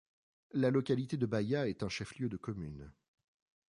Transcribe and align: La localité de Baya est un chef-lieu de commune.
La 0.53 0.71
localité 0.71 1.15
de 1.15 1.27
Baya 1.27 1.67
est 1.67 1.83
un 1.83 1.87
chef-lieu 1.89 2.27
de 2.27 2.35
commune. 2.37 2.91